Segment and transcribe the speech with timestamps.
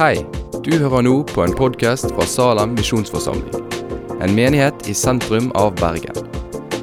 [0.00, 0.22] Hei,
[0.64, 3.66] du hører nå på en podkast fra Salem misjonsforsamling.
[4.24, 6.16] En menighet i sentrum av Bergen.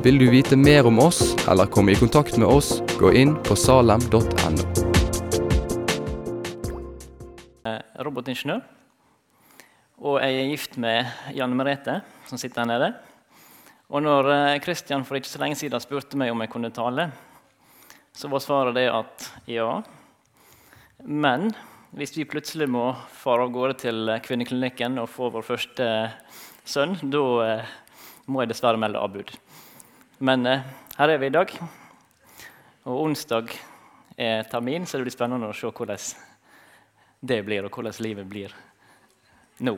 [0.06, 3.56] Vil du vite mer om oss eller komme i kontakt med oss, gå inn på
[3.58, 4.68] salem.no.
[7.66, 8.62] Eh, robotingeniør.
[10.06, 11.96] Og jeg er gift med Janne Merete,
[12.30, 12.92] som sitter her nede.
[13.90, 14.30] Og når
[14.62, 17.08] Kristian for ikke så lenge siden spurte meg om jeg kunne tale,
[18.14, 19.72] så var svaret det at ja.
[21.02, 21.50] Men
[21.98, 25.86] hvis vi plutselig må fare av gårde til kvinneklinikken og få vår første
[26.68, 27.72] sønn, da eh,
[28.30, 29.34] må jeg dessverre melde avbud.
[30.22, 30.68] Men eh,
[31.00, 31.56] her er vi i dag.
[32.86, 33.50] Og onsdag
[34.14, 36.06] er termin, så det blir spennende å se hvordan
[37.26, 38.54] det blir, og hvordan livet blir
[39.66, 39.74] nå.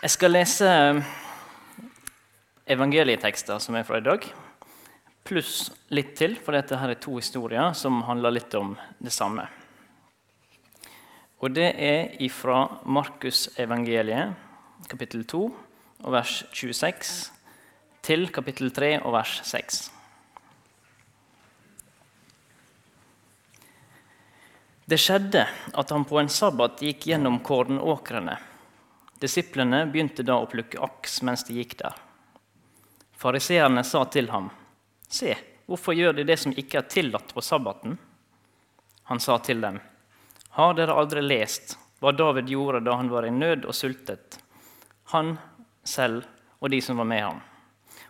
[0.00, 0.72] Jeg skal lese
[2.72, 4.24] evangelietekster som er fra i dag,
[5.26, 9.46] pluss litt til, for dette her er to historier som handler litt om det samme.
[11.44, 14.32] Og Det er ifra Markusevangeliet,
[14.88, 15.42] kapittel 2,
[16.04, 17.12] og vers 26,
[18.06, 19.82] til kapittel 3 og vers 6.
[24.86, 25.42] Det skjedde
[25.74, 28.36] at han på en sabbat gikk gjennom kornåkrene.
[29.18, 31.96] Disiplene begynte da å plukke aks mens de gikk der.
[33.16, 34.50] Fariseerne sa til ham,
[35.08, 37.98] 'Se, hvorfor gjør de det som ikke er tillatt på sabbaten?'
[39.04, 39.80] Han sa til dem,
[40.50, 44.38] 'Har dere aldri lest hva David gjorde da han var i nød og sultet?'
[45.12, 45.38] Han
[45.84, 46.24] selv
[46.60, 47.40] og de som var med ham.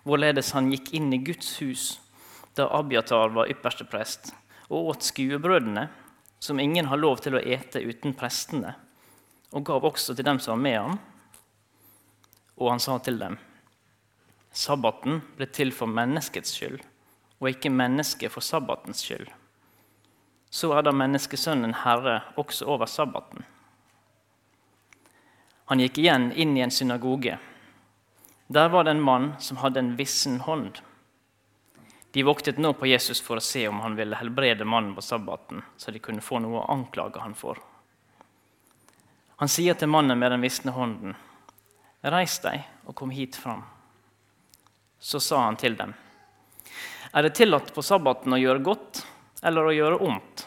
[0.07, 2.01] Hvorledes han gikk inn i Guds hus
[2.57, 4.31] da Abiatar var ypperste prest,
[4.73, 5.89] og åt skuebrødene,
[6.39, 8.73] som ingen har lov til å ete uten prestene,
[9.53, 10.97] og gav også til dem som var med ham.
[12.57, 13.37] Og han sa til dem,
[14.57, 16.79] Sabbaten ble til for menneskets skyld,
[17.43, 19.29] og ikke mennesket for sabbatens skyld.
[20.49, 23.45] Så er da menneskesønnen herre også over sabbaten.
[25.69, 27.37] Han gikk igjen inn i en synagoge.
[28.49, 30.81] Der var det en mann som hadde en vissen hånd.
[32.17, 35.67] De voktet nå på Jesus for å se om han ville helbrede mannen på sabbaten,
[35.77, 37.61] så de kunne få noe å anklage han for.
[39.37, 41.13] Han sier til mannen med den visne hånden,
[42.01, 43.76] 'Reis deg og kom hit fram.'
[44.99, 45.95] Så sa han til dem,
[47.13, 49.07] 'Er det tillatt på sabbaten å gjøre godt
[49.43, 50.47] eller å gjøre ondt?'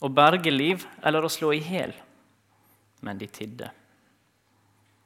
[0.00, 1.94] 'Å berge liv eller å slå i hjel?'
[3.00, 3.70] Men de tidde.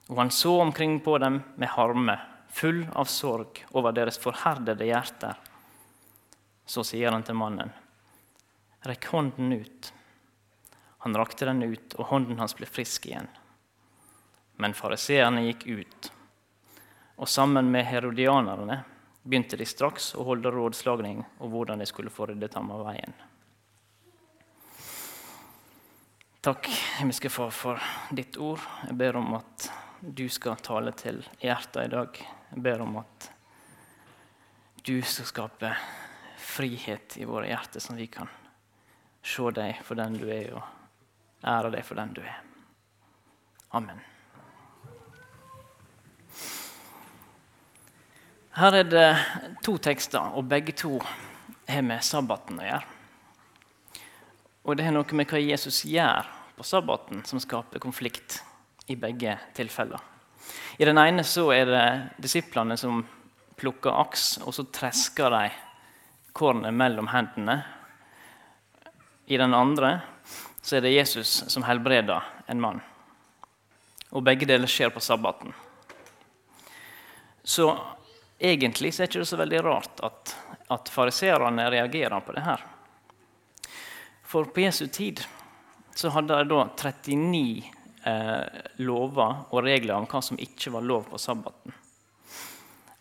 [0.09, 2.19] Og han så omkring på dem med harme,
[2.49, 5.37] full av sorg over deres forherdede hjerter.
[6.66, 7.72] Så sier han til mannen,
[8.84, 9.93] 'Rekk hånden ut.'
[11.03, 13.27] Han rakte den ut, og hånden hans ble frisk igjen.
[14.62, 16.11] Men fariseerne gikk ut,
[17.22, 18.81] og sammen med herodianerne
[19.22, 23.15] begynte de straks å holde rådslagning om hvordan de skulle få ryddet ham av veien.
[26.43, 26.66] Takk,
[26.99, 27.78] himmelske Far, for
[28.11, 28.59] ditt ord.
[28.88, 29.69] Jeg ber om at
[30.03, 32.22] du skal tale til hjertet i dag.
[32.50, 33.31] Jeg ber om at
[34.82, 35.75] du skal skape
[36.43, 38.31] frihet i våre hjerter, at vi kan
[39.22, 42.41] se deg for den du er, og ære deg for den du er.
[43.78, 44.03] Amen.
[48.53, 49.07] Her er det
[49.65, 50.99] to tekster, og begge to
[51.69, 52.89] har med sabbaten å gjøre.
[54.69, 58.43] Og det har noe med hva Jesus gjør på sabbaten, som skaper konflikt
[58.93, 60.03] i begge tilfeller.
[60.77, 61.87] I den ene så er det
[62.21, 63.01] disiplene som
[63.57, 65.47] plukker aks, og så tresker de
[66.37, 67.57] kornet mellom hendene.
[69.33, 69.95] I den andre
[70.61, 72.21] så er det Jesus som helbreder
[72.53, 72.85] en mann.
[74.12, 75.57] Og begge deler skjer på sabbaten.
[77.43, 77.73] Så
[78.43, 80.35] egentlig så er det ikke så veldig rart at,
[80.75, 82.65] at fariseerne reagerer på det her.
[84.27, 85.23] For på Jesu tid
[85.95, 87.43] så hadde de da 39
[88.09, 91.75] eh, lover og regler om hva som ikke var lov på sabbaten.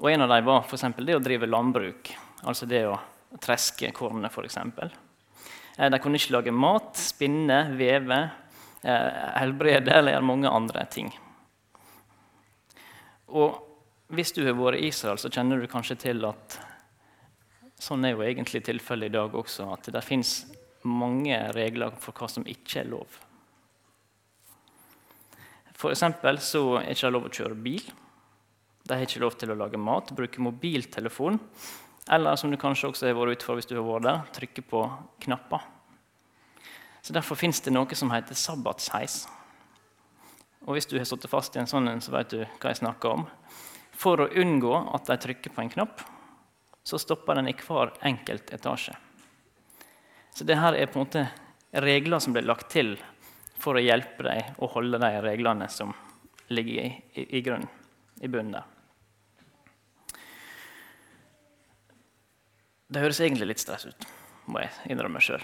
[0.02, 2.12] Og En av dem var for det å drive landbruk,
[2.44, 3.00] altså det å
[3.42, 4.34] treske kornet.
[4.34, 4.92] For eksempel.
[5.78, 8.22] Eh, de kunne ikke lage mat, spinne, veve,
[8.84, 11.12] eh, helbrede eller mange andre ting.
[13.30, 13.71] Og
[14.12, 16.58] Hvis du har vært i Israel, så kjenner du kanskje til at
[17.82, 20.34] sånn er jo egentlig tilfellet i dag også, at det fins
[20.84, 23.20] mange regler for hva som ikke er lov.
[25.80, 27.88] For eksempel så er det ikke lov å kjøre bil.
[28.84, 31.40] De har ikke lov til å lage mat, bruke mobiltelefon
[32.12, 34.64] eller som du kanskje også har vært ute for hvis du har vært der, trykke
[34.68, 34.82] på
[35.26, 35.64] knapper.
[37.02, 39.24] Så Derfor fins det noe som heter sabbatsheis.
[40.68, 43.16] Og Hvis du har stått fast i en sånn, så vet du hva jeg snakker
[43.16, 43.26] om.
[44.02, 46.02] For å unngå at de trykker på en knapp,
[46.84, 48.96] så stopper den i hver enkelt etasje.
[50.34, 51.28] Så det her er på en måte
[51.84, 52.96] regler som blir lagt til
[53.62, 55.94] for å hjelpe deg å holde de reglene som
[56.52, 57.70] ligger i, i, i grunnen,
[58.22, 58.66] i bunnen der.
[62.92, 64.08] Det høres egentlig litt stress ut,
[64.52, 65.44] må jeg innrømme sjøl.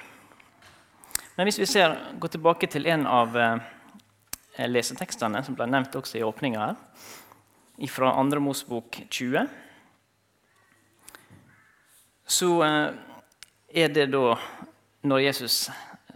[1.38, 6.18] Men hvis vi ser, går tilbake til en av eh, lesetekstene som ble nevnt også
[6.20, 6.76] i åpninga her,
[7.86, 8.40] fra 2.
[8.42, 9.48] Mosbok 20,
[12.28, 12.88] så eh,
[13.70, 14.34] er det da
[15.08, 15.68] når Jesus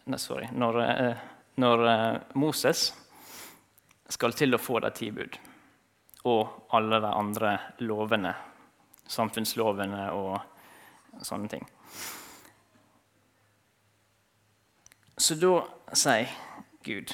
[0.10, 1.22] nei, sorry, når, eh,
[1.62, 2.90] når eh, Moses
[4.12, 5.38] skal til å få de ti bud
[6.28, 8.34] og alle de andre lovene,
[9.10, 11.64] samfunnslovene og sånne ting.
[15.22, 15.62] Så da
[15.98, 16.30] sier
[16.86, 17.14] Gud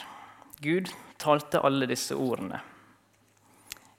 [0.63, 0.89] Gud
[1.21, 2.59] talte alle disse ordene.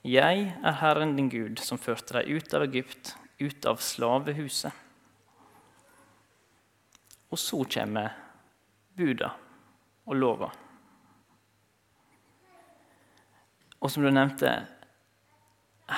[0.09, 3.11] Jeg er Herren din Gud, som førte deg ut av Egypt,
[3.43, 4.73] ut av slavehuset.
[7.29, 8.15] Og så kommer
[8.97, 9.29] buda
[10.09, 10.49] og lova.
[13.79, 14.55] Og som du nevnte,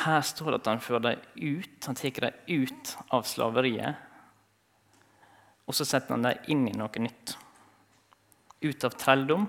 [0.02, 4.06] her står det at han fører dem ut, han tar dem ut av slaveriet.
[5.70, 7.36] Og så setter han dem inn i noe nytt.
[8.66, 9.46] Ut av trelldom.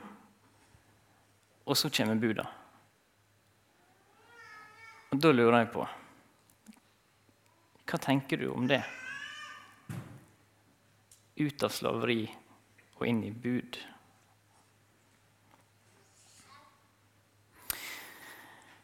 [1.65, 2.45] Og så kommer buda.
[5.11, 5.85] Og Da lurer jeg på
[7.91, 8.79] Hva tenker du om det?
[11.41, 12.21] Ut av slaveri
[12.95, 13.79] og inn i bud.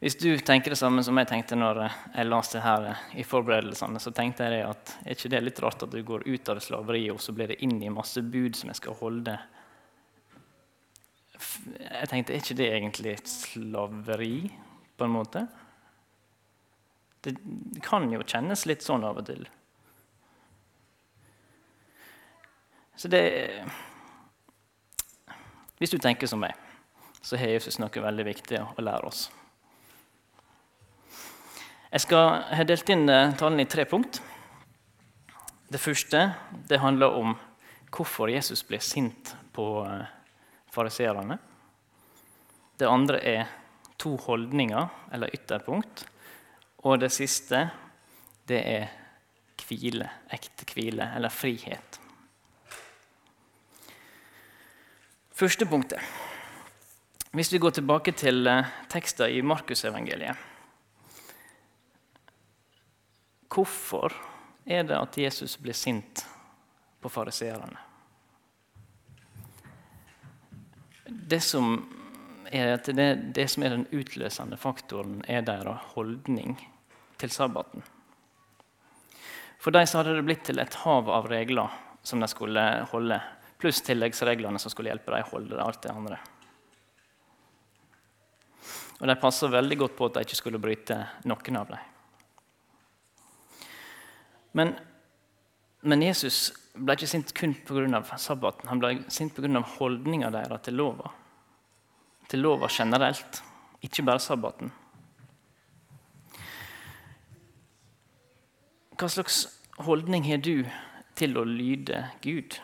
[0.01, 4.11] Hvis du tenker det samme som jeg tenkte når jeg leste her i forberedelsene, så
[4.13, 7.13] tenkte jeg at er ikke det litt rart at du går ut av det slaveriet,
[7.15, 9.37] og så blir det inn i masse bud som jeg skal holde?
[11.37, 14.35] Jeg tenkte, er ikke det egentlig slaveri,
[14.97, 15.45] på en måte?
[17.27, 19.43] Det kan jo kjennes litt sånn av og til.
[22.95, 23.23] Så det
[25.77, 26.55] Hvis du tenker som meg,
[27.21, 29.27] så har Jesus noe veldig viktig å lære oss.
[31.91, 34.17] Jeg skal ha delt inn eh, talen i tre punkt.
[35.69, 36.23] Det første
[36.71, 37.35] det handler om
[37.93, 40.09] hvorfor Jesus ble sint på eh,
[40.73, 41.37] fariseerne.
[42.79, 43.45] Det andre er
[44.01, 46.07] to holdninger, eller ytterpunkt.
[46.87, 47.65] Og det siste
[48.47, 48.85] det er
[49.67, 51.97] hvile, ekte hvile, eller frihet.
[55.35, 55.99] Første punktet.
[57.35, 60.45] Hvis vi går tilbake til eh, tekster i Markusevangeliet
[63.51, 64.13] Hvorfor
[64.65, 66.23] er det at Jesus blir sint
[67.01, 67.77] på fariseerne?
[71.05, 71.75] Det som
[72.51, 76.57] er det, det som er den utløsende faktoren, er deres holdning
[77.17, 77.83] til sabbaten.
[79.57, 81.73] For dem hadde det blitt til et hav av regler
[82.05, 83.19] som de skulle holde,
[83.57, 86.19] pluss tilleggsreglene som skulle hjelpe dem å holde alt det andre.
[88.97, 90.97] Og De passa veldig godt på at de ikke skulle bryte
[91.29, 91.93] noen av dem.
[94.57, 94.71] Men,
[95.85, 98.01] men Jesus ble ikke sint kun pga.
[98.17, 98.69] sabbaten.
[98.69, 99.61] Han ble sint pga.
[99.77, 101.11] holdninga deres til lova.
[102.27, 103.41] Til lova generelt,
[103.81, 104.71] ikke bare sabbaten.
[108.97, 109.43] Hva slags
[109.85, 110.65] holdning har du
[111.17, 112.55] til å lyde Gud?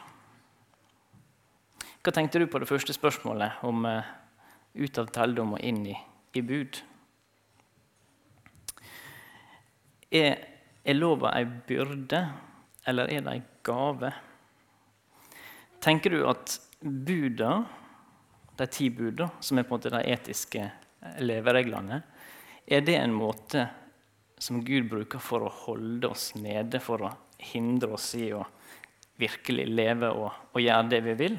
[2.02, 4.02] Hva tenkte du på det første spørsmålet om uh,
[4.74, 5.94] ut av telldom og inn i,
[6.34, 6.80] i bud?
[10.10, 10.42] Er
[10.84, 12.24] er lova ei byrde,
[12.90, 14.12] eller er det ei gave?
[15.84, 17.54] Tenker du at buda,
[18.58, 20.66] de ti buda, som er på en måte de etiske
[21.24, 22.02] levereglene,
[22.68, 23.68] er det en måte
[24.44, 27.12] som Gud bruker for å holde oss nede, for å
[27.54, 28.44] hindre oss i å
[29.20, 31.38] virkelig leve og, og gjøre det vi vil?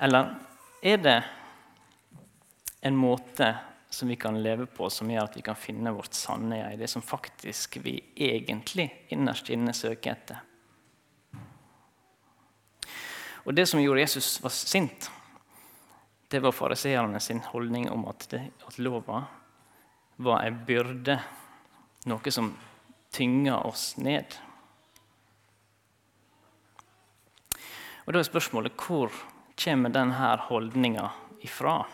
[0.00, 0.32] Eller
[0.80, 1.18] er det
[2.88, 3.50] en måte
[3.90, 6.88] som vi kan leve på, som gjør at vi kan finne vårt sanne jeg, det
[6.88, 10.46] som faktisk vi egentlig innerst inne søker etter.
[13.44, 15.10] Og Det som gjorde Jesus var sint,
[16.30, 19.24] det var fariseerne sin holdning om at, det, at lova
[20.20, 21.16] var en byrde,
[22.10, 22.50] noe som
[23.12, 24.36] tynga oss ned.
[28.04, 29.12] Og Da er spørsmålet hvor
[29.60, 31.06] kommer denne holdninga
[31.46, 31.86] ifra?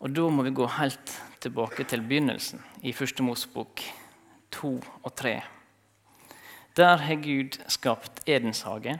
[0.00, 3.80] Og Da må vi gå helt tilbake til begynnelsen, i Første Mosebok
[4.50, 5.42] 2 og 3.
[6.76, 8.98] Der har Gud skapt Edens hage.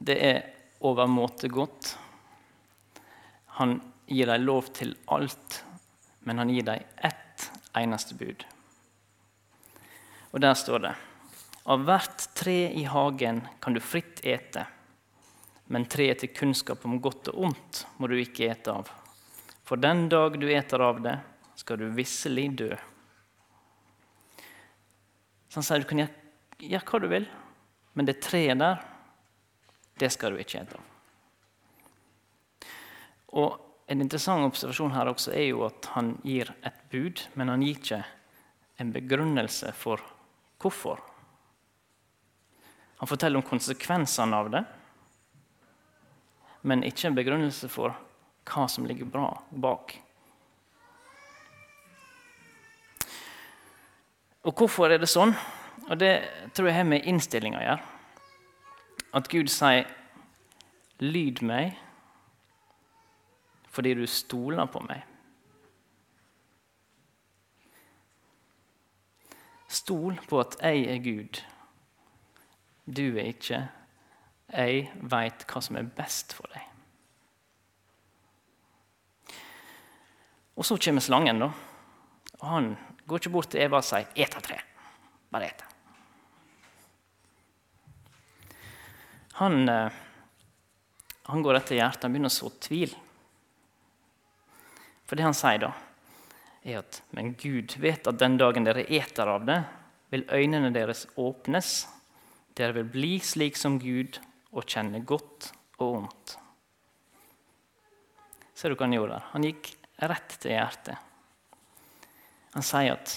[0.00, 0.42] Det er
[0.80, 1.98] overmåte godt.
[3.46, 5.64] Han gir dem lov til alt,
[6.20, 8.44] men han gir dem ett eneste bud.
[10.34, 10.94] Og der står det
[11.64, 14.66] Av hvert tre i hagen kan du fritt ete,
[15.72, 18.90] men treet til kunnskap om godt og ondt må du ikke ete av.
[19.64, 21.16] For den dag du eter av det,
[21.56, 22.68] skal du visselig dø.
[25.48, 26.24] Så han sier du kan gjøre,
[26.58, 27.28] gjøre hva du vil,
[27.94, 28.82] men det treet der,
[30.02, 30.90] det skal du ikke ete av.
[33.40, 37.64] Og En interessant observasjon her også er jo at han gir et bud, men han
[37.64, 38.00] gir ikke
[38.80, 40.00] en begrunnelse for
[40.62, 41.02] hvorfor.
[43.02, 44.64] Han forteller om konsekvensene av det,
[46.64, 47.92] men ikke en begrunnelse for
[48.48, 49.98] hva som ligger bra bak.
[54.44, 55.34] Og hvorfor er det sånn?
[55.90, 56.14] Og Det
[56.56, 57.84] tror jeg har med innstillinga å gjøre.
[59.14, 59.84] At Gud sier
[61.00, 61.83] 'lyd meg'
[63.74, 65.02] fordi du stoler på meg.
[69.74, 71.40] Stol på at jeg er Gud.
[72.86, 73.64] Du er ikke.
[74.54, 76.70] Jeg veit hva som er best for deg.
[80.54, 81.50] Og så kommer slangen, da.
[82.38, 82.74] Og han
[83.08, 84.60] går ikke bort til Eva og sier 'et av tre'.
[85.32, 85.64] Bare et.
[89.32, 89.90] Han, eh,
[91.22, 92.04] han går etter hjertet.
[92.04, 92.94] Han begynner å så tvil.
[95.04, 95.72] For det han sier da,
[96.64, 99.60] er at men Gud vet at den dagen dere eter av det,
[100.14, 101.84] vil øynene deres åpnes.
[102.56, 104.20] Dere vil bli slik som Gud
[104.54, 106.36] og kjenne godt og ondt.
[108.54, 109.30] Ser du hva han gjorde der?
[109.32, 109.72] Han gikk
[110.06, 110.96] rett til hjertet.
[112.54, 113.16] Han sier at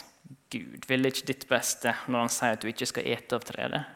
[0.52, 3.94] Gud vil ikke ditt beste når han sier at du ikke skal ete av treet.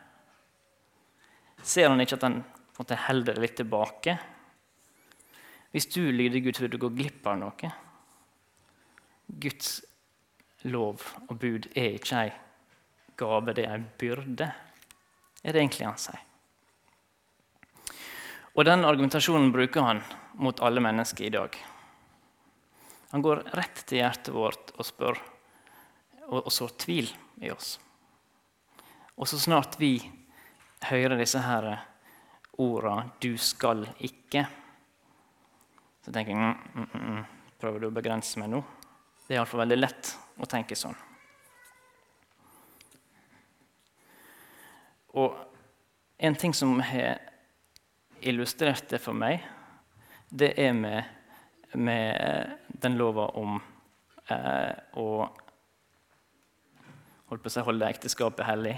[1.66, 2.44] Ser han ikke at han
[3.08, 4.16] holder det litt tilbake?
[5.72, 7.72] Hvis du lyder Gud, vil du gå glipp av noe.
[9.42, 9.80] Guds
[10.68, 12.34] lov og bud er ikke ei
[13.18, 14.50] gave, det er ei byrde,
[15.42, 16.28] er det egentlig han sier.
[18.52, 20.02] Og Den argumentasjonen bruker han
[20.44, 21.56] mot alle mennesker i dag.
[23.12, 25.20] Han går rett til hjertet vårt og spør,
[26.28, 27.12] og, og sår tvil
[27.44, 27.78] i oss.
[29.16, 29.96] Og så snart vi
[30.90, 31.68] hører disse her
[32.60, 34.48] orda 'du skal ikke',
[36.02, 37.24] så tenker jeg mm, mm, mm,
[37.62, 38.62] Prøver du å begrense meg nå?
[39.28, 40.96] Det er iallfall veldig lett å tenke sånn.
[45.22, 45.36] Og
[46.18, 47.20] en ting som har
[48.22, 49.44] illustrert det for meg,
[50.30, 51.04] det er med,
[51.74, 53.60] med den lova om
[54.32, 55.08] eh, å
[57.30, 58.76] holdt på å si, holde ekteskapet hellig.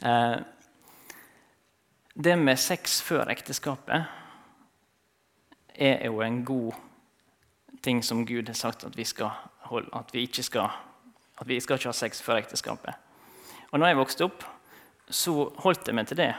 [0.00, 0.38] Eh,
[2.14, 4.21] det med sex før ekteskapet
[5.74, 6.72] er jo en god
[7.82, 9.30] ting som Gud har sagt at vi, skal
[9.70, 10.70] holde, at vi ikke skal,
[11.38, 12.94] at vi skal ikke ha sex før ekteskapet.
[13.72, 14.44] Og når jeg vokste opp,
[15.10, 16.32] så holdt jeg meg til det.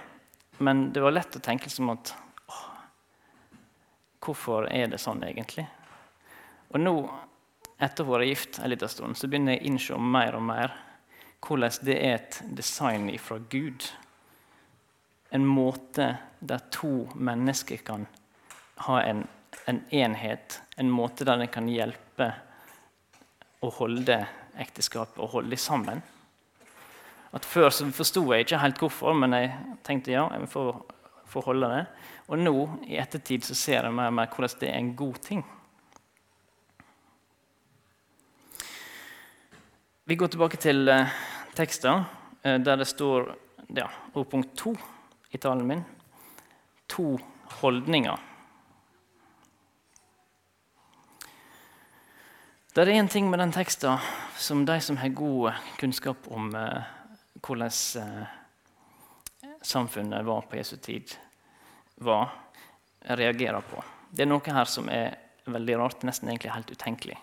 [0.63, 2.13] Men det var lett å tenke som at
[2.47, 2.59] å,
[4.23, 5.65] Hvorfor er det sånn egentlig?
[6.71, 6.93] Og nå,
[7.75, 10.45] etter å ha vært gift en liten stund, så begynner jeg å innse mer og
[10.47, 10.77] mer
[11.43, 13.83] hvordan det er et design fra Gud.
[15.35, 18.07] En måte der to mennesker kan
[18.75, 19.27] ha en,
[19.65, 22.29] en enhet, en måte der en kan hjelpe
[23.63, 24.17] å holde
[24.59, 26.01] ekteskapet og holde dem sammen.
[27.33, 29.53] At Før så forsto jeg ikke helt hvorfor, men jeg
[29.85, 30.75] tenkte ja, jeg får,
[31.31, 31.83] får holde det.
[32.29, 32.55] Og nå
[32.87, 35.43] i ettertid så ser jeg mer og mer hvordan det er en god ting.
[40.05, 41.11] Vi går tilbake til eh,
[41.55, 42.03] teksten,
[42.43, 43.31] eh, der det står
[43.73, 44.75] ja, punkt to
[45.31, 45.85] i talen min
[46.91, 47.15] to
[47.61, 48.32] holdninger.
[52.73, 53.99] Det er én ting med den teksten
[54.37, 56.85] som de som har god kunnskap om eh,
[57.45, 57.69] hvordan
[58.01, 58.23] eh,
[59.61, 61.13] samfunnet var på Jesu tid,
[61.95, 62.31] var,
[63.01, 63.83] reagerer på.
[64.09, 65.13] Det er noe her som er
[65.45, 67.19] veldig rart, nesten egentlig helt utenkelig.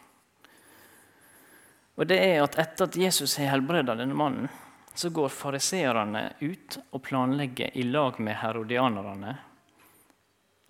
[1.98, 4.46] Og det er at Etter at Jesus har helbreda denne mannen,
[4.94, 9.34] så går fariseerne ut og planlegger i lag med herodianerne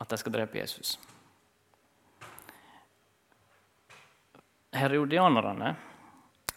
[0.01, 0.97] at de skal drepe Jesus.
[4.81, 5.75] Herodianerne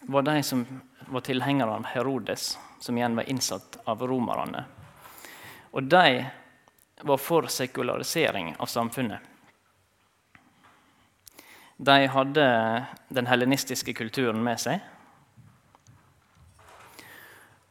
[0.08, 0.64] var de som
[1.06, 4.64] var tilhengere av Herodes, som igjen var innsatt av romerne.
[5.70, 6.24] Og de
[7.02, 9.20] var for sekularisering av samfunnet.
[11.76, 12.46] De hadde
[13.08, 14.82] den helenistiske kulturen med seg.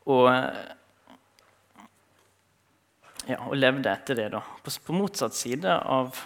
[0.04, 0.28] Og,
[3.30, 4.30] ja, og levde etter det.
[4.36, 4.42] da.
[4.64, 6.18] På, på motsatt side av,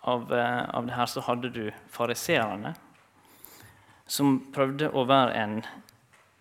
[0.00, 2.74] av, eh, av det her så hadde du fariserene
[4.06, 5.62] som prøvde å være en,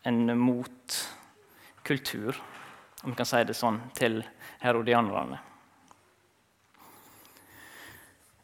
[0.07, 2.39] en motkultur
[3.03, 4.19] om vi kan si det sånn, til
[4.61, 5.39] herodianerne.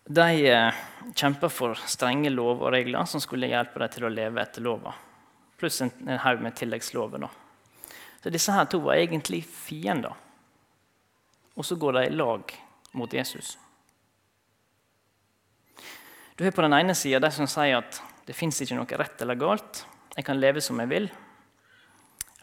[0.07, 0.79] De eh,
[1.13, 4.95] kjempa for strenge lov og regler som skulle hjelpe dem til å leve etter lova.
[5.59, 7.27] Pluss en, en haug med tilleggslover.
[8.23, 10.15] Så disse her to var egentlig fiender.
[11.57, 12.53] Og så går de i lag
[12.97, 13.57] mot Jesus.
[16.37, 19.21] Du har på den ene sida de som sier at det fins ikke noe rett
[19.23, 19.85] eller galt.
[20.15, 21.07] Jeg kan leve som jeg vil.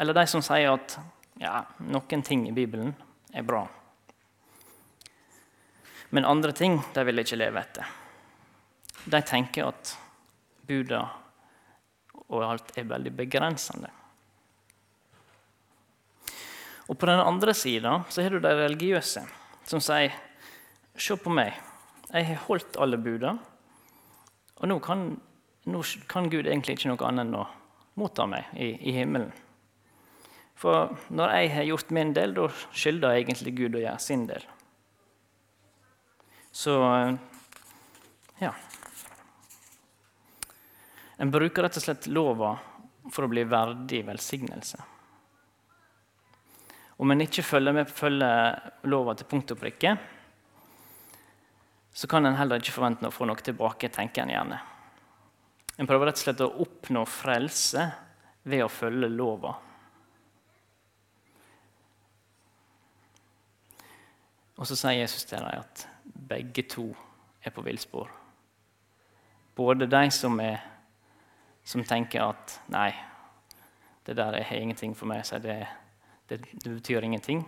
[0.01, 0.97] Eller de som sier at
[1.43, 2.95] ja, noen ting i Bibelen
[3.35, 3.67] er bra.
[6.15, 7.91] Men andre ting de vil ikke leve etter.
[9.05, 9.93] De tenker at
[10.65, 11.03] buda
[12.31, 13.91] og alt er veldig begrensende.
[16.89, 19.25] Og På den andre sida har du de religiøse,
[19.65, 20.13] som sier
[20.95, 21.57] Se på meg,
[22.13, 23.33] jeg har holdt alle buda,
[24.63, 25.17] og nå kan,
[25.65, 27.45] nå kan Gud egentlig ikke noe annet enn å
[28.01, 29.33] motta meg i, i, himmelen.
[30.59, 34.45] For når jeg har gjort min del, da skylder egentlig Gud å gjøre sin del.
[36.55, 36.77] Så
[38.41, 38.53] ja.
[41.17, 42.55] En bruker rett og slett lova
[43.11, 44.83] for å bli verdig velsignelse.
[47.03, 49.97] Om en ikke følger, med, følger lova til punkt og prikke,
[51.95, 54.61] så kan en heller ikke forvente å få noe tilbake, tenker en gjerne.
[55.79, 57.87] En prøver rett og slett å oppnå frelse
[58.47, 59.55] ved å følge lova.
[64.55, 66.87] Og så sier Jesus til dem at begge to
[67.43, 68.13] er på villspor.
[69.55, 70.61] Både de som, er,
[71.65, 72.93] som tenker at 'nei,
[74.07, 75.67] det der har ingenting for meg', så det
[76.29, 77.45] det, det betyr ingenting.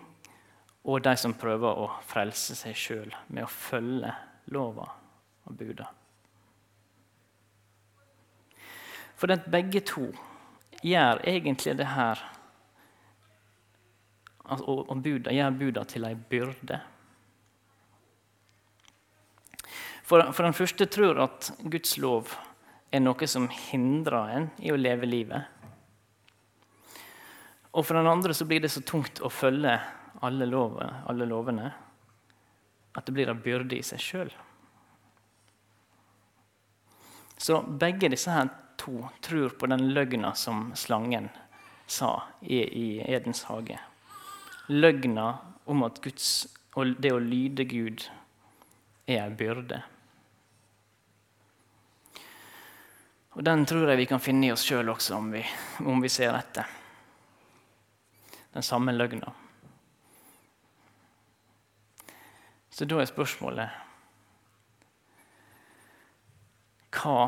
[0.85, 4.12] Og de som prøver å frelse seg sjøl med å følge
[4.54, 4.87] lova
[5.47, 5.88] og buda.
[9.16, 10.11] For at begge to
[10.85, 12.20] gjør egentlig det her
[14.46, 16.78] og, buda, gjør buda til ei byrde.
[20.06, 22.30] For, for den første tror at Guds lov
[22.95, 25.49] er noe som hindrer en i å leve livet.
[27.75, 29.75] Og for den andre så blir det så tungt å følge
[30.25, 31.73] alle, lover, alle lovene
[32.97, 34.30] at det blir en byrde i seg sjøl.
[37.36, 41.28] Så begge disse her to tror på den løgna som slangen
[41.86, 43.78] sa i, i Edens hage.
[44.67, 46.47] Løgna om at Guds,
[46.99, 48.06] det å lyde Gud
[49.06, 49.82] er ei byrde.
[53.36, 55.43] Og Den tror jeg vi kan finne i oss sjøl også, om vi,
[55.84, 56.71] om vi ser etter
[58.56, 59.28] den samme løgna.
[62.73, 63.82] Så da er spørsmålet
[66.97, 67.21] Hva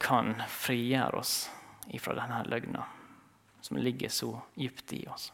[0.00, 1.34] kan frigjøre oss
[1.92, 2.86] ifra denne løgna
[3.60, 5.30] som ligger så dypt i oss?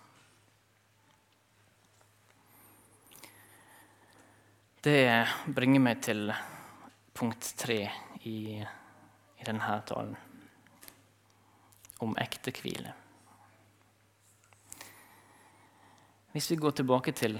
[4.82, 6.28] Det bringer meg til
[7.16, 7.80] punkt tre
[8.28, 10.14] i, i denne talen
[12.04, 12.92] om ekte hvile.
[16.36, 17.38] Hvis vi går tilbake til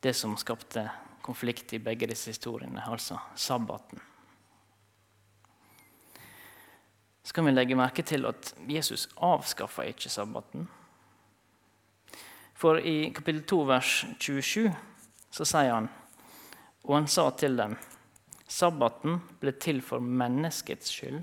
[0.00, 0.86] det som skapte
[1.22, 4.00] konflikt i begge disse historiene, altså sabbaten,
[7.22, 10.68] så kan vi legge merke til at Jesus avskaffa ikke sabbaten.
[12.60, 14.70] For i kapittel 2, vers 27,
[15.32, 15.88] så sier han,
[16.84, 17.76] og han sa til dem,
[18.50, 21.20] sabbaten ble til for menneskets skyld,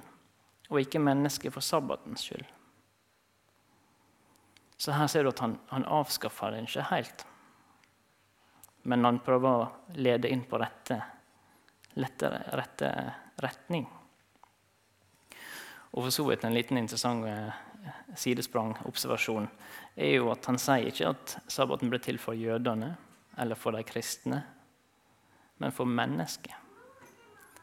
[0.69, 2.45] og ikke mennesket for sabbatens skyld.
[4.77, 7.25] Så her ser du at han, han avskaffer den ikke helt.
[8.87, 10.99] Men han prøver å lede inn på rette,
[11.97, 12.91] lettere, rette
[13.43, 13.87] retning.
[15.97, 17.55] Og for så vidt en liten interessant eh,
[18.13, 19.47] sidesprang, observasjon,
[19.97, 22.91] er jo at han sier ikke at sabbaten ble til for jødene
[23.41, 24.43] eller for de kristne,
[25.57, 26.53] men for mennesket.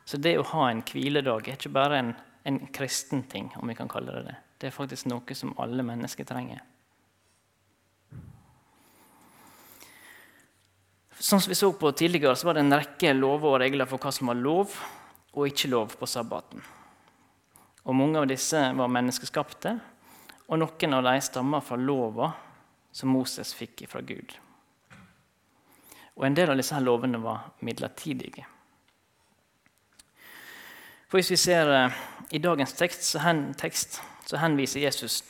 [0.05, 2.13] Så det å ha en hviledag er ikke bare en,
[2.45, 4.37] en kristen ting, om vi kan kalle det det.
[4.59, 6.61] Det er faktisk noe som alle mennesker trenger.
[11.15, 14.03] Sånn som vi så på tidligere, så var det en rekke lover og regler for
[14.03, 14.75] hva som var lov
[15.35, 16.65] og ikke lov på sabbaten.
[17.85, 19.75] Og Mange av disse var menneskeskapte,
[20.49, 22.31] og noen av dem stammer fra lova
[22.95, 24.37] som Moses fikk fra Gud.
[26.15, 28.47] Og En del av disse her lovene var midlertidige.
[31.09, 31.99] For Hvis vi ser eh,
[32.31, 35.21] i dagens tekst, så, hen, tekst, så henviser Jesus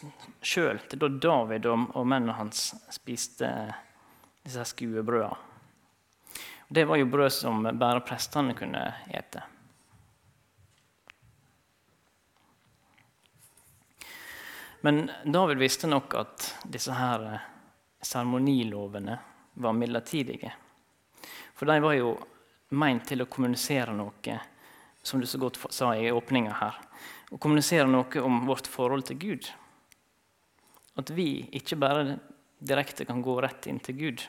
[0.40, 3.50] sjøl til da David og, mennene hans spiste
[4.44, 5.36] disse skuebrødene.
[6.74, 8.80] Det var jo brød som bare prestene kunne
[9.12, 9.42] ete.
[14.84, 17.22] Men David visste nok at disse her
[18.04, 19.16] seremonilovene
[19.64, 20.52] var midlertidige.
[21.56, 22.10] For de var jo
[22.76, 24.36] meint til å kommunisere noe,
[25.00, 26.76] som du så godt sa i åpninga her.
[27.32, 29.48] Å kommunisere noe om vårt forhold til Gud.
[31.00, 32.18] At vi ikke bare
[32.60, 34.28] direkte kan gå rett inn til Gud.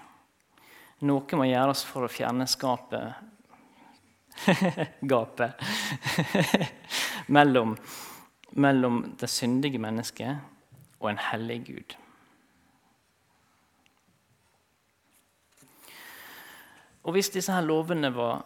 [1.03, 3.33] Noe må gjøres for å fjerne skapet
[5.11, 5.59] Gapet
[7.35, 7.75] mellom,
[8.55, 10.39] mellom det syndige mennesket
[10.99, 11.95] og en hellig Gud.
[17.05, 18.45] Og hvis disse her lovene var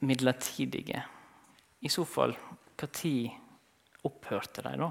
[0.00, 1.04] midlertidige,
[1.80, 2.34] i så fall
[2.80, 3.30] når
[4.04, 4.88] opphørte de da?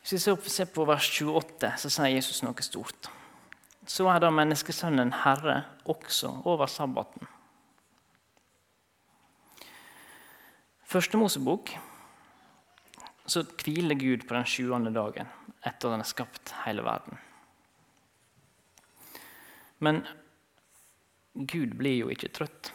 [0.00, 3.10] Hvis vi ser på vers 28, så sier Jesus noe stort.
[3.86, 7.28] Så er da menneskesønnen herre også over sabbaten.
[10.90, 11.70] Første Mosebok
[13.30, 15.28] så hviler Gud på den sjuende dagen
[15.60, 17.20] etter at han har skapt hele verden.
[19.78, 20.02] Men
[21.34, 22.72] Gud blir jo ikke trøtt.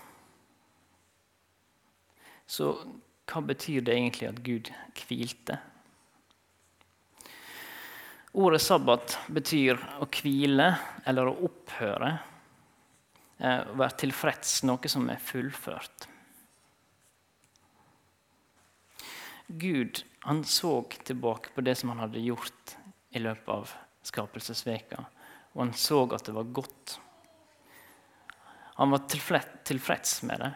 [2.47, 2.71] Så
[3.27, 5.59] hva betyr det egentlig at Gud hvilte?
[8.35, 10.71] Ordet sabbat betyr å hvile
[11.07, 12.15] eller å opphøre.
[13.43, 16.14] Eh, være tilfreds, noe som er fullført.
[19.47, 22.77] Gud han så tilbake på det som han hadde gjort
[23.09, 23.73] i løpet av
[24.05, 25.03] skapelsesveka,
[25.53, 26.95] og han så at det var godt.
[28.75, 30.51] Han var tilfreds med det.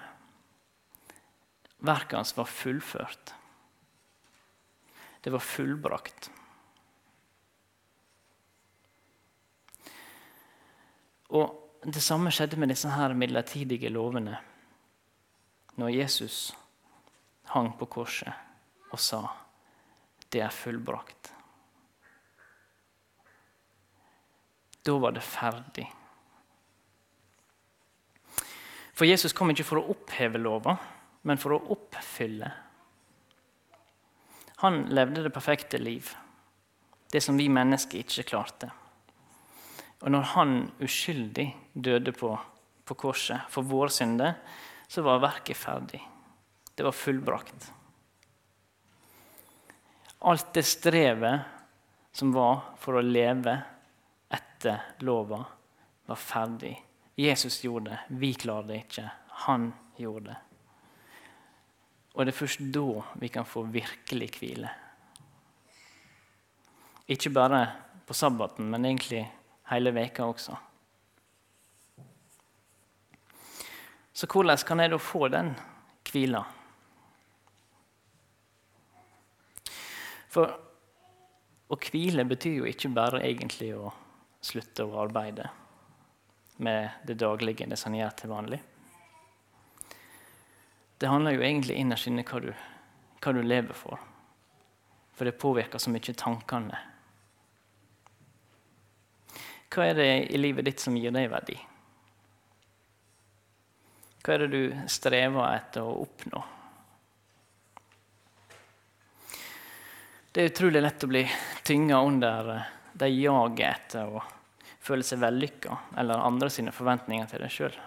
[1.85, 3.33] Verket hans var fullført.
[5.21, 6.31] Det var fullbrakt.
[11.29, 14.35] Og Det samme skjedde med disse her midlertidige lovene
[15.79, 16.49] når Jesus
[17.53, 18.48] hang på korset
[18.89, 19.21] og sa
[20.29, 21.31] det er fullbrakt.
[24.85, 25.87] Da var det ferdig.
[28.93, 30.75] For Jesus kom ikke for å oppheve lova,
[31.23, 32.49] men for å oppfylle.
[34.59, 36.11] Han levde det perfekte liv,
[37.09, 38.69] det som vi mennesker ikke klarte.
[40.03, 42.33] Og når han uskyldig døde på,
[42.85, 44.37] på korset for våre synder,
[44.89, 46.01] så var verket ferdig.
[46.75, 47.71] Det var fullbrakt.
[50.19, 51.39] Alt det strevet
[52.11, 53.53] som var for å leve
[54.29, 55.39] etter lova,
[56.05, 56.73] var ferdig.
[57.15, 57.99] Jesus gjorde det.
[58.19, 59.05] Vi klarer det ikke.
[59.45, 60.37] Han gjorde det.
[62.13, 64.71] Og det er først da vi kan få virkelig hvile.
[67.09, 67.61] Ikke bare
[68.05, 69.23] på sabbaten, men egentlig
[69.71, 70.57] hele veka også.
[74.13, 75.53] Så hvordan kan jeg da få den
[76.11, 76.43] hvila?
[80.29, 80.51] For
[81.69, 83.91] å hvile betyr jo ikke bare egentlig å
[84.41, 85.49] slutte å arbeide
[86.63, 88.59] med det daglige, det som gjør til vanlig.
[90.99, 92.41] Det handler jo egentlig innerst inne hva
[93.19, 93.99] hva du lever for.
[95.15, 96.77] For det påvirker så mye tankene.
[99.69, 101.57] Hva er det i livet ditt som gir deg verdi?
[104.23, 106.41] Hva er det du strever etter å oppnå?
[110.31, 111.23] Det er utrolig lett å bli
[111.65, 112.57] tynga under de
[112.99, 114.19] det jaget etter å
[114.77, 117.77] føle seg vellykka eller andre sine forventninger til deg sjøl.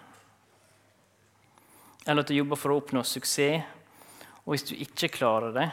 [2.03, 3.63] Eller at du jobber for å oppnå suksess,
[4.43, 5.69] og hvis du ikke klarer det,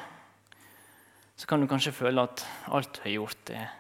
[1.35, 3.75] så kan du kanskje føle at alt du har gjort, er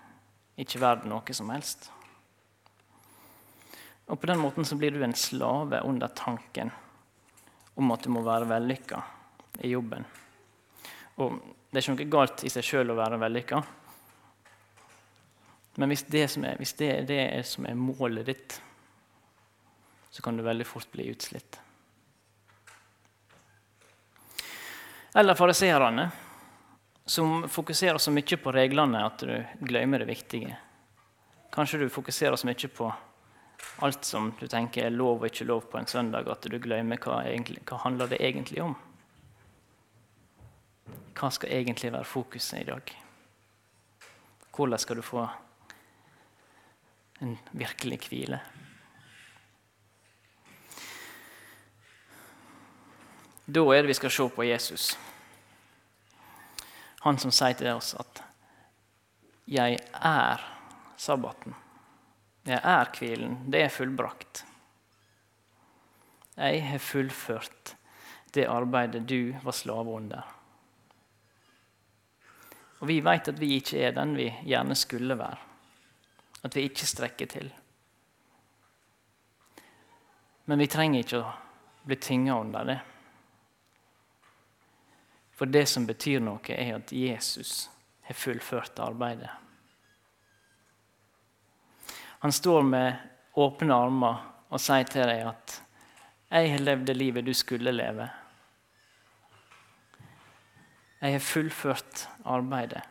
[0.59, 1.87] ikke verdt noe som helst.
[4.11, 6.75] Og På den måten så blir du en slave under tanken
[7.79, 9.05] om at du må være vellykka
[9.63, 10.03] i jobben.
[11.23, 11.39] Og
[11.71, 13.61] det er ikke noe galt i seg sjøl å være vellykka.
[15.79, 18.57] Men hvis det, er, hvis det er det som er målet ditt,
[20.11, 21.61] så kan du veldig fort bli utslitt.
[25.15, 26.09] Eller fariseerne,
[27.07, 30.59] som fokuserer så mye på reglene at du glemmer det viktige.
[31.55, 32.91] Kanskje du fokuserer så mye på
[33.87, 36.99] alt som du tenker er lov og ikke lov på en søndag, at du glemmer
[36.99, 38.75] hva, egentlig, hva handler det egentlig om
[41.21, 42.93] hva skal egentlig være fokuset i dag?
[44.57, 45.27] Hvordan skal du få
[47.21, 48.41] en virkelig hvile?
[53.51, 54.91] Da er det vi skal se på Jesus.
[57.05, 58.23] Han som sier til oss at
[59.47, 60.41] 'jeg er
[60.97, 61.55] sabbaten'.
[62.47, 63.53] Jeg er hvilen.
[63.53, 64.45] Det er fullbrakt.
[66.37, 67.77] Jeg har fullført
[68.35, 70.40] det arbeidet du var slave under.
[72.81, 75.39] Og vi vet at vi ikke er den vi gjerne skulle være.
[76.43, 77.51] At vi ikke strekker til.
[80.49, 81.35] Men vi trenger ikke å
[81.85, 82.79] bli tynga under det.
[85.37, 87.69] For det som betyr noe, er at Jesus
[88.09, 89.31] har fullført arbeidet.
[92.21, 92.97] Han står med
[93.41, 95.61] åpne armer og sier til deg at
[96.31, 98.20] 'Jeg har levd det livet du skulle leve'.
[101.01, 102.83] Jeg har fullført arbeidet.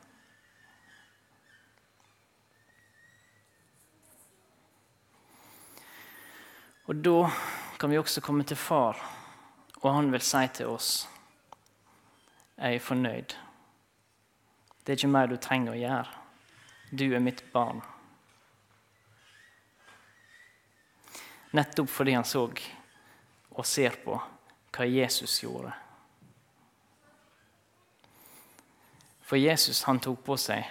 [6.89, 7.29] Og da
[7.79, 8.97] kan vi også komme til far,
[9.81, 10.93] og han vil si til oss
[12.59, 13.35] jeg er fornøyd.
[14.83, 16.17] Det er ikke mer du trenger å gjøre.
[16.91, 17.79] Du er mitt barn.
[21.55, 24.17] Nettopp fordi han så og ser på
[24.75, 25.71] hva Jesus gjorde.
[29.29, 30.65] For Jesus han tok på seg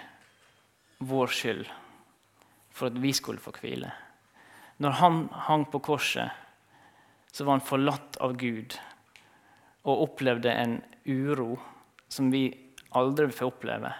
[1.07, 1.67] vår skyld
[2.75, 3.91] for at vi skulle få hvile.
[4.83, 6.27] Når han hang på korset,
[7.31, 8.75] så var han forlatt av Gud
[9.87, 10.75] og opplevde en
[11.07, 11.53] uro
[12.11, 12.49] som vi
[12.99, 13.93] aldri får oppleve.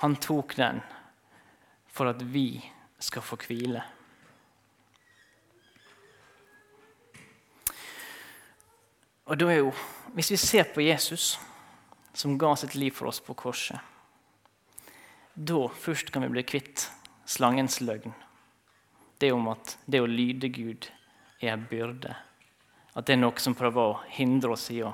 [0.00, 0.80] Han tok den
[1.92, 2.62] for at vi
[2.98, 3.82] skal få hvile.
[9.28, 9.72] Og da er jo,
[10.16, 11.36] Hvis vi ser på Jesus,
[12.18, 13.78] som ga sitt liv for oss på korset,
[15.34, 16.88] da først kan vi bli kvitt
[17.28, 18.14] slangens løgn.
[19.18, 20.88] Det om at det å lyde Gud
[21.38, 22.16] er en byrde.
[22.98, 24.90] At det er noe som prøver å hindre oss i å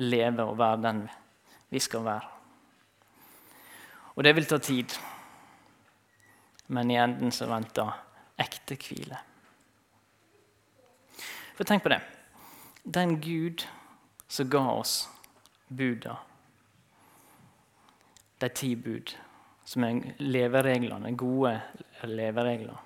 [0.00, 1.04] leve og være den
[1.68, 2.30] vi skal være.
[4.14, 4.94] Og det vil ta tid,
[6.72, 7.92] men i enden så venter
[8.40, 9.20] ekte hvile.
[11.54, 12.00] For tenk på det
[12.84, 13.64] den Gud
[14.28, 15.08] som ga oss
[15.68, 16.18] buda,
[18.44, 19.14] de ti bud,
[19.64, 21.56] som er levereglene, gode
[22.04, 22.80] leveregler,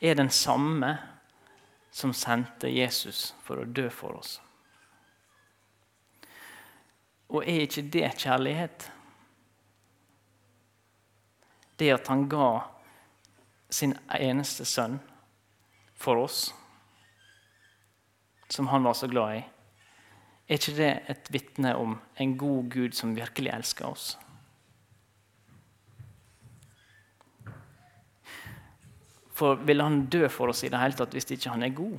[0.00, 0.96] er den samme
[1.92, 4.36] som sendte Jesus for å dø for oss.
[7.32, 8.90] Og er ikke det kjærlighet?
[11.76, 12.50] Det at han ga
[13.72, 15.00] sin eneste sønn
[15.96, 16.46] for oss
[18.52, 19.44] som han var så glad i,
[20.46, 24.12] er ikke det et vitne om en god Gud som virkelig elsker oss?
[29.36, 31.96] For vil han dø for oss i det hele tatt hvis ikke han er god?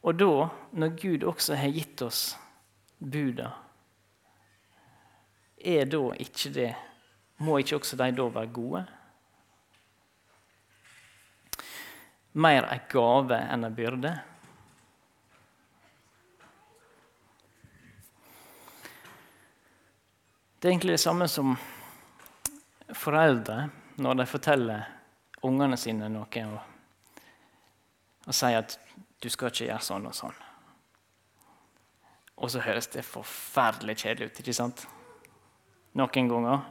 [0.00, 0.30] Og da,
[0.80, 2.22] når Gud også har gitt oss
[2.98, 3.50] buda,
[5.60, 6.70] er da ikke det
[7.40, 8.80] Må ikke også de da være gode?
[12.32, 14.12] mer en gave enn en byrde.
[20.60, 21.54] Det er egentlig det samme som
[22.96, 23.68] foreldre
[24.00, 24.86] når de forteller
[25.46, 26.60] ungene sine noe og,
[28.26, 28.78] og sier at
[29.20, 30.42] 'du skal ikke gjøre sånn og sånn'.
[32.40, 34.86] Og så høres det forferdelig kjedelig ut, ikke sant?
[35.92, 36.62] Noen ganger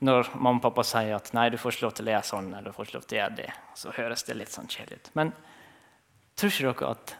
[0.00, 2.54] når mamma og pappa sier at nei, du får ikke lov til å gjøre sånn,
[2.54, 4.96] eller du får ikke lov til å gjøre det, så høres det litt sånn kjedelig
[4.96, 5.10] ut.
[5.18, 5.32] Men
[6.40, 7.14] tror ikke dere at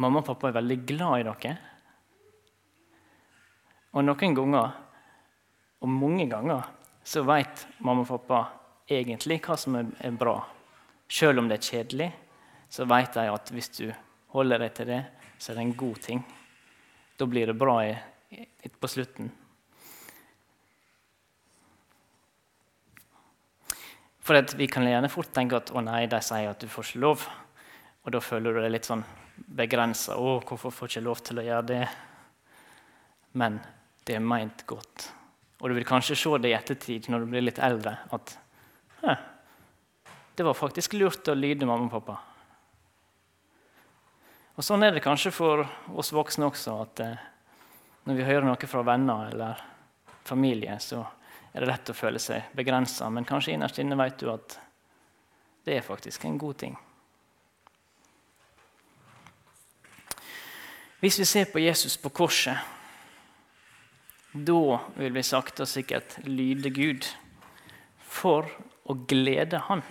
[0.00, 1.54] mamma og pappa er veldig glad i dere?
[3.94, 4.72] Og noen ganger,
[5.84, 6.64] og mange ganger,
[7.04, 8.40] så vet mamma og pappa
[8.88, 10.38] egentlig hva som er bra.
[11.12, 12.10] Selv om det er kjedelig,
[12.72, 13.86] så vet de at hvis du
[14.32, 15.02] holder deg til det,
[15.38, 16.22] så er det en god ting.
[17.20, 17.76] Da blir det bra
[18.80, 19.28] på slutten.
[24.24, 27.02] For vi kan gjerne fort tenke at å nei, de sier at du får ikke
[27.04, 27.26] lov.
[28.04, 29.04] Og da føler du deg litt sånn
[29.36, 30.16] begrensa.
[30.16, 31.88] 'Å, hvorfor får jeg ikke lov til å gjøre det?'
[33.36, 33.60] Men
[34.06, 35.10] det er meint godt.
[35.64, 38.34] Og du vil kanskje se det i ettertid, når du blir litt eldre, at
[40.36, 42.18] det var faktisk lurt å lyde mamma og pappa.
[44.60, 45.64] Og Sånn er det kanskje for
[45.96, 47.22] oss voksne også, at eh,
[48.04, 49.62] når vi hører noe fra venner eller
[50.28, 51.00] familie, så
[51.54, 54.58] er det lett å føle seg begrensa, men kanskje innerst inne vet du at
[55.64, 56.76] det er faktisk en god ting.
[61.00, 62.60] Hvis vi ser på Jesus på korset,
[64.34, 67.06] da vil vi sakte og sikkert lyde Gud
[68.02, 68.48] for
[68.84, 69.84] å glede Han.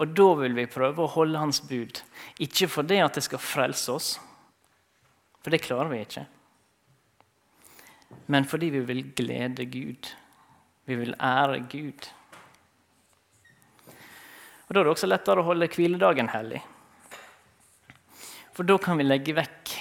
[0.00, 2.00] Og da vil vi prøve å holde Hans bud,
[2.42, 4.14] ikke fordi at det skal frelse oss,
[5.44, 6.24] for det klarer vi ikke
[8.26, 10.10] men fordi vi vil glede Gud.
[10.84, 12.10] Vi vil ære Gud.
[14.66, 16.62] Og Da er det også lettere å holde hviledagen hellig.
[18.54, 19.74] For da kan vi legge vekk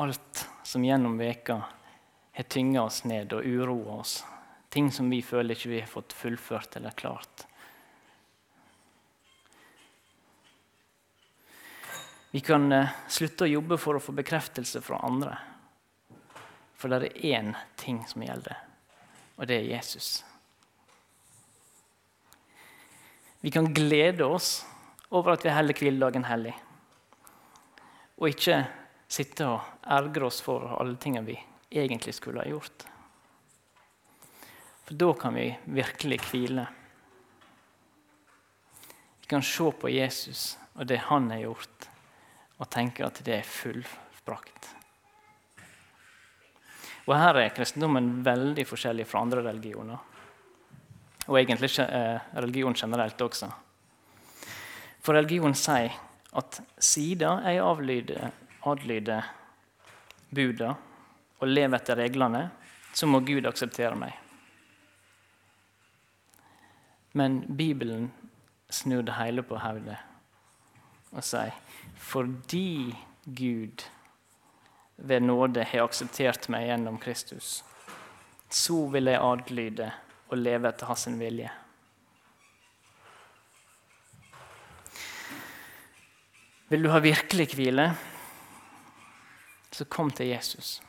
[0.00, 1.62] alt som gjennom veka
[2.32, 4.20] har tynga oss ned og uroa oss.
[4.68, 7.46] Ting som vi føler ikke vi har fått fullført eller klart.
[12.30, 15.34] Vi kan eh, slutte å jobbe for å få bekreftelse fra andre.
[16.78, 18.54] For det er én ting som gjelder,
[19.36, 20.20] og det er Jesus.
[23.42, 24.60] Vi kan glede oss
[25.10, 26.54] over at vi heller hviledagen hellig,
[28.22, 28.62] og ikke
[29.10, 31.36] sitte og ergre oss for alle tingene vi
[31.70, 32.86] egentlig skulle ha gjort.
[34.86, 36.66] For da kan vi virkelig hvile.
[39.20, 41.88] Vi kan se på Jesus og det han har gjort,
[42.60, 44.68] og tenke at det er fullbrakt.
[47.08, 49.98] Og Her er kristendommen veldig forskjellig fra andre religioner.
[51.26, 53.48] Og egentlig eh, religion generelt også.
[55.00, 55.94] For religion sier
[56.36, 58.30] at siden jeg avlyder,
[58.66, 59.28] adlyder
[60.30, 60.74] buda
[61.40, 62.48] og leve etter reglene,
[62.92, 64.14] så må Gud akseptere meg.
[67.16, 68.10] Men Bibelen
[68.70, 69.98] snur det hele på hodet
[71.10, 71.56] og sier
[72.00, 72.94] fordi
[73.26, 73.82] Gud
[74.96, 77.60] ved nåde har akseptert meg gjennom Kristus,
[78.50, 79.90] så vil jeg adlyde
[80.30, 81.50] og leve etter hans vilje.
[86.70, 87.90] Vil du ha virkelig hvile,
[89.70, 90.82] så kom til Jesus.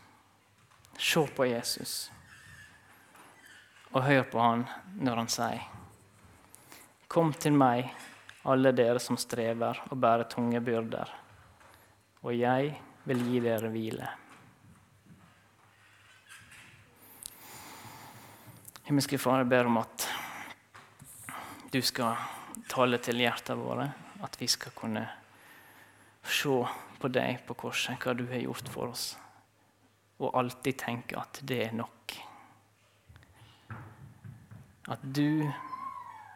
[0.97, 2.11] Se på Jesus.
[3.91, 4.65] Og hør på han
[4.99, 5.67] når han sier
[7.11, 7.89] Kom til meg,
[8.47, 11.09] alle dere som strever og bærer tunge byrder,
[12.23, 12.69] og jeg
[13.03, 14.07] vil gi dere hvile.
[18.87, 20.07] Himmelske Far, jeg ber om at
[21.75, 22.15] du skal
[22.71, 23.89] tale til hjertene våre,
[24.23, 25.03] at vi skal kunne
[26.23, 26.57] se
[27.01, 29.05] på deg på korset, hva du har gjort for oss,
[30.21, 32.15] og alltid tenke at det er nok.
[34.91, 35.45] At du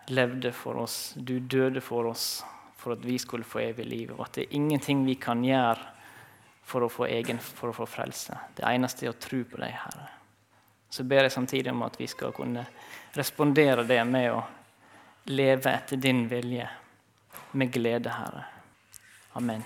[0.08, 2.43] levde for oss, du døde for oss
[2.78, 5.93] for at vi skulle få evig liv, og at det er ingenting vi kan gjøre
[6.65, 8.38] for å få egen, for å få frelse.
[8.58, 10.10] Det eneste er å tro på deg, Herre.
[10.89, 12.65] Så ber jeg samtidig om at vi skal kunne
[13.17, 14.41] respondere det med å
[15.34, 16.69] leve etter din vilje,
[17.58, 18.45] med glede, Herre.
[19.36, 19.65] Amen.